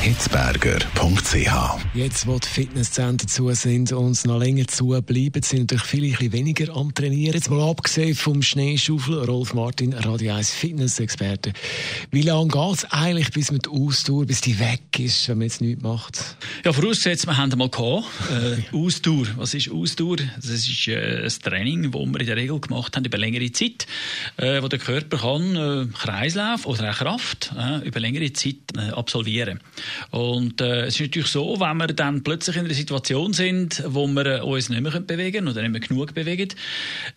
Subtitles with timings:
[0.00, 1.94] hitzberger.ch.
[1.94, 6.12] Jetzt, wo die Fitnesszentren zu sind und noch länger zu bleiben, sind natürlich viele ein
[6.12, 7.34] bisschen weniger am Trainieren.
[7.34, 11.52] Jetzt mal abgesehen vom Schneeschaufel, Rolf Martin, Radio 1 Fitness-Experte.
[12.10, 15.46] Wie lange geht es eigentlich, bis man die Ausdauer, bis die weg ist, wenn man
[15.48, 16.36] jetzt nichts macht?
[16.64, 19.26] Ja, vorausgesetzt, wir haben einmal gehabt, äh, Ausdauer.
[19.36, 20.16] Was ist Ausdauer?
[20.36, 23.86] Das ist äh, ein Training, das wir in der Regel gemacht haben über längere Zeit,
[24.36, 28.90] äh, wo der Körper kann äh, Kreislauf oder auch Kraft äh, über längere Zeit äh,
[28.90, 29.60] absolvieren
[30.10, 34.06] und äh, es ist natürlich so, wenn wir dann plötzlich in einer Situation sind, wo
[34.06, 36.48] wir äh, uns nicht mehr bewegen können oder nicht mehr genug bewegen,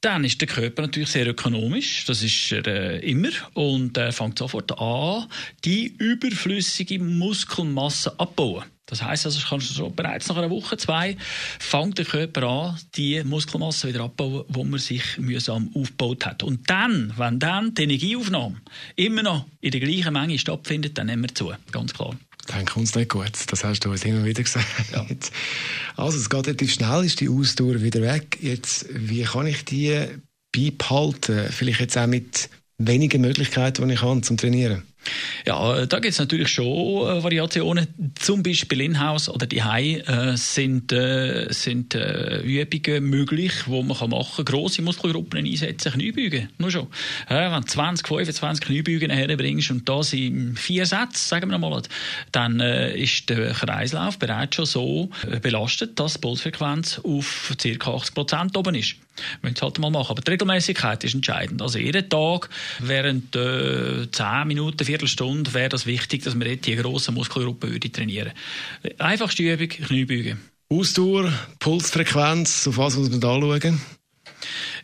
[0.00, 2.04] dann ist der Körper natürlich sehr ökonomisch.
[2.06, 3.30] Das ist er äh, immer.
[3.54, 5.26] Und er fängt sofort an,
[5.64, 8.64] die überflüssige Muskelmasse abzubauen.
[8.86, 11.16] Das heißt also, kannst du so bereits nach einer Woche, zwei,
[11.58, 16.42] fängt der Körper an, die Muskelmasse wieder abzubauen, die man sich mühsam aufgebaut hat.
[16.42, 18.60] Und dann, wenn dann die Energieaufnahme
[18.96, 21.52] immer noch in der gleichen Menge stattfindet, dann nehmen wir zu.
[21.70, 22.14] Ganz klar.
[22.52, 23.32] Dann kommt es nicht gut.
[23.48, 24.66] Das hast du uns immer wieder gesagt.
[24.92, 25.06] Ja.
[25.96, 28.38] Also, es geht relativ schnell, ist die Ausdauer wieder weg.
[28.40, 30.06] Jetzt, wie kann ich die
[30.54, 31.50] beibehalten?
[31.50, 34.82] Vielleicht jetzt auch mit wenigen Möglichkeiten, die ich habe zum Trainieren.
[35.46, 37.88] Ja, da gibt es natürlich schon äh, Variationen.
[38.14, 44.10] Zum Beispiel in-house oder die äh, sind, äh, sind äh, Übungen möglich, wo man kann
[44.10, 44.44] machen kann.
[44.44, 46.48] Grosse Muskelgruppen einsetzen, Kniebeugen.
[46.58, 46.86] Nur schon.
[47.28, 51.82] Äh, wenn du 20, 25 Kniebeugen herbringst und das in vier Sätzen, sagen wir mal,
[52.30, 57.90] dann äh, ist der Kreislauf bereits schon so äh, belastet, dass die Pulsfrequenz auf ca.
[57.90, 58.96] 80 Prozent oben ist.
[59.42, 60.10] Müssen es halt mal machen.
[60.10, 61.60] Aber die Regelmäßigkeit ist entscheidend.
[61.60, 66.76] Also jeden Tag während äh, 10 Minuten, Viertelstunde wäre das wichtig, dass man dort die
[66.76, 68.32] grossen Muskelgruppen würde trainieren
[68.82, 68.98] würde.
[69.02, 70.38] Einfachste Übung, Kniebeugen.
[70.68, 73.80] Ausdauer, Pulsfrequenz, auf was muss man da schauen?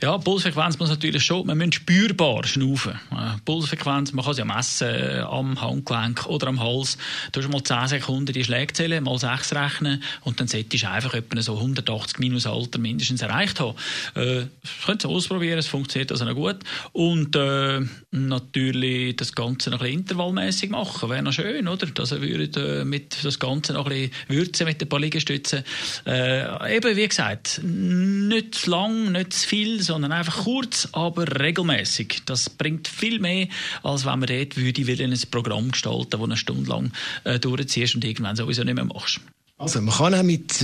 [0.00, 3.00] Ja, Pulsfrequenz muss natürlich schon, man muss spürbar schnaufen.
[3.44, 6.98] Pulsfrequenz, man kann sie ja messen äh, am Handgelenk oder am Hals.
[7.32, 11.14] Du hast mal 10 Sekunden die Schlägzelle mal 6 rechnen und dann solltest du einfach
[11.14, 13.74] etwa so 180 minus Alter mindestens erreicht haben.
[14.14, 14.44] Äh,
[14.86, 16.58] könnt ihr ausprobieren, es funktioniert also noch gut.
[16.92, 17.80] Und äh,
[18.12, 21.86] natürlich das Ganze noch ein bisschen intervallmäßig machen, wäre noch schön, oder?
[21.86, 25.64] Dass ihr äh, mit das Ganze noch ein bisschen würzen mit ein paar Liegestützen.
[26.06, 32.22] Äh, eben, wie gesagt, nicht zu lang, nicht zu viel, sondern einfach kurz, aber regelmäßig.
[32.26, 33.48] Das bringt viel mehr,
[33.82, 36.92] als wenn man dort würde, will ein Programm gestalten, das eine Stunde lang
[37.24, 39.20] äh, durchziehst und irgendwann sowieso nicht mehr machst.
[39.60, 40.54] Also man kann auch mit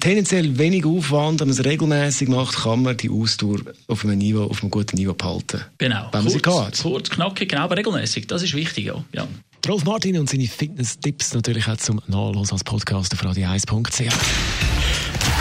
[0.00, 4.44] tendenziell wenig Aufwand, wenn man es regelmäßig macht, kann man die Ausdauer auf einem Niveau,
[4.44, 5.62] auf einem guten Niveau behalten.
[5.78, 6.10] Genau.
[6.12, 6.82] Wenn man kurz, sie hat.
[6.82, 8.26] Kurz, knackig, genau, aber regelmäßig.
[8.26, 9.02] Das ist wichtig, ja.
[9.12, 9.26] ja.
[9.66, 14.12] Rolf Martin und seine Fitness-Tipps natürlich auch zum Nachlesen als Podcast auf radio1.ch.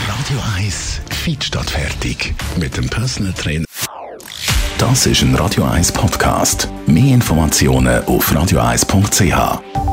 [0.07, 2.33] Radio 1 Feed statt fertig.
[2.57, 3.65] Mit dem Personal Trainer.
[4.77, 6.67] Das ist ein Radio 1 Podcast.
[6.85, 9.92] Mehr Informationen auf radio1.ch.